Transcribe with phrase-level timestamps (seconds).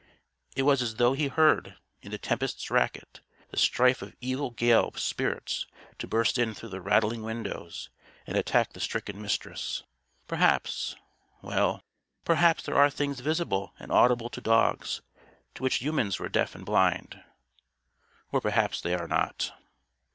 [0.55, 4.91] It was as though he heard, in the tempest's racket, the strife of evil gale
[4.93, 5.67] spirits
[5.99, 7.91] to burst in through the rattling windows
[8.25, 9.83] and attack the stricken Mistress.
[10.27, 10.95] Perhaps
[11.43, 11.83] well,
[12.25, 15.03] perhaps there are things visible and audible to dogs;
[15.53, 17.23] to which humans were deaf and blind.
[18.31, 19.51] Or perhaps they are not.